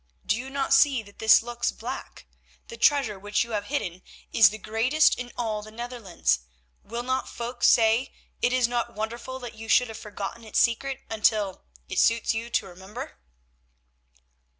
[0.25, 2.25] Do you not see that this looks black?
[2.69, 4.01] The treasure which you have hidden
[4.33, 6.39] is the greatest in all the Netherlands.
[6.83, 8.11] Will not folk say,
[8.41, 12.65] it is not wonderful that you should have forgotten its secret until—it suits you to
[12.65, 13.19] remember?"